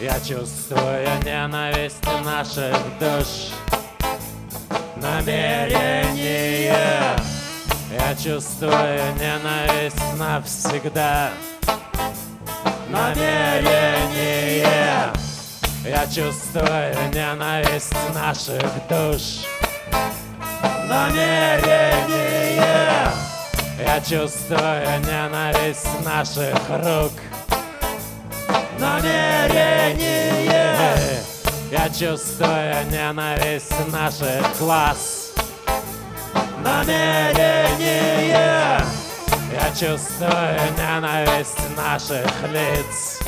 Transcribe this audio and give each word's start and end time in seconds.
Я 0.00 0.20
чувствую 0.20 1.08
ненависть 1.24 2.04
наших 2.24 2.76
душ. 3.00 3.50
Намерение. 4.94 6.72
Я 7.90 8.14
чувствую 8.14 9.00
ненависть 9.18 9.96
навсегда. 10.16 11.30
Намерение. 12.88 14.62
Я 15.84 16.06
чувствую 16.06 16.94
ненависть 17.12 17.92
наших 18.14 18.62
душ. 18.88 19.44
Намерение. 20.86 22.22
Я 23.84 24.00
чувствую 24.00 25.00
ненависть 25.00 25.88
наших 26.04 26.54
рук 26.68 27.12
намерение. 28.78 30.48
Я 31.70 31.88
чувствую 31.90 32.74
ненависть 32.90 33.72
наших 33.92 34.58
глаз. 34.58 35.32
Намерение. 36.64 38.26
Я 39.52 39.70
чувствую 39.70 40.56
ненависть 40.76 41.58
наших 41.76 42.30
лиц. 42.52 43.20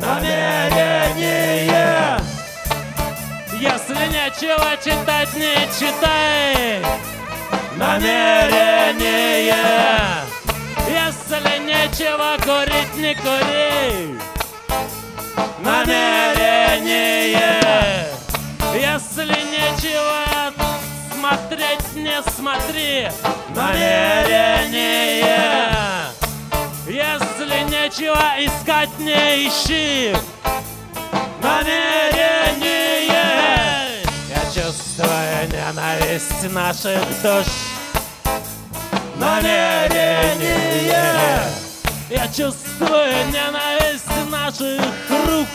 Намерение. 0.00 1.66
Если 3.58 4.06
нечего 4.08 4.76
читать, 4.84 5.34
не 5.34 5.66
читай. 5.78 6.82
Намерение 7.76 9.16
если 11.36 11.58
нечего 11.64 12.36
курить, 12.42 12.96
не 12.96 13.14
кури. 13.14 14.18
Намерение 15.58 17.36
Если 18.74 19.40
нечего 19.50 20.52
смотреть, 21.12 21.94
не 21.94 22.22
смотри. 22.36 23.08
Намерение 23.54 25.24
Если 26.86 27.64
нечего 27.64 28.26
искать, 28.38 28.98
не 28.98 29.48
ищи. 29.48 30.16
Намерение 31.42 33.06
Я 34.28 34.42
чувствую 34.54 35.48
ненависть 35.50 36.52
наших 36.52 37.02
душ. 37.22 37.46
Намерение 39.18 40.95
Я 42.26 42.32
чувствую 42.32 43.12
ненависть 43.32 44.30
наших 44.30 44.80
рук 45.10 45.46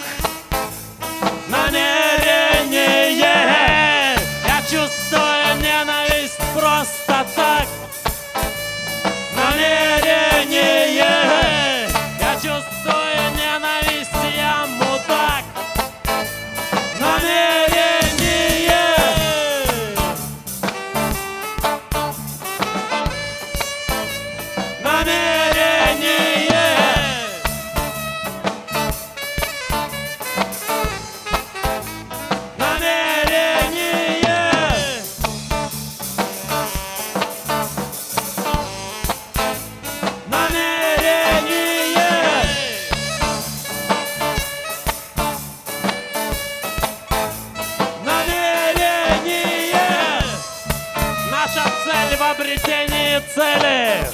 обретении 52.52 53.22
цели. 53.34 54.08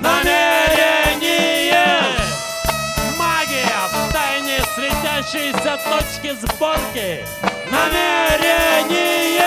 Намерение. 0.00 1.72
Магия 3.18 3.80
в 3.90 4.12
тайне 4.12 4.58
светящейся 4.74 5.78
точки 5.88 6.34
сборки. 6.40 7.24
Намерение. 7.70 9.40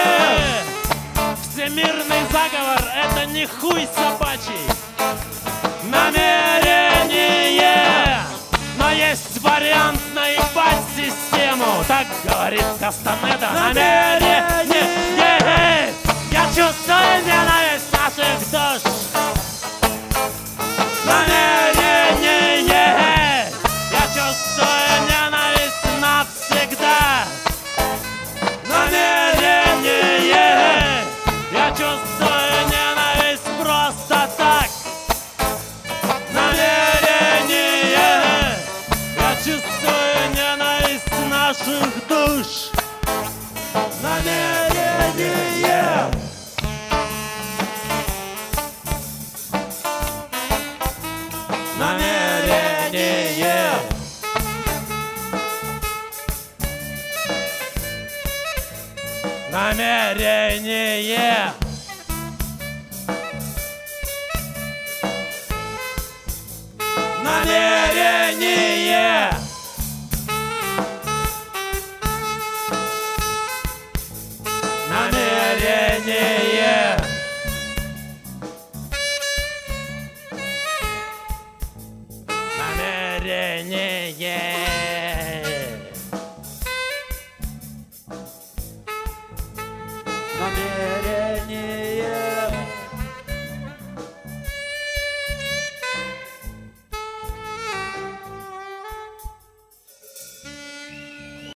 Всемирный 1.41 2.23
заговор— 2.31 2.84
это 2.95 3.25
не 3.28 3.46
хуй 3.46 3.88
собачий. 3.96 4.66
Намерение. 5.84 7.03
Но 8.78 8.90
есть 8.91 9.40
вариант 9.41 10.01
наебать 10.16 10.84
систему. 10.96 11.84
Так 11.88 12.07
говорит 12.23 12.66
Кастанеда. 12.79 13.50
Намерение 13.53 14.09
наших 41.69 42.07
душ. 42.07 42.72
Намерение 44.02 46.09
намерение 51.78 53.72
намерение 59.52 61.53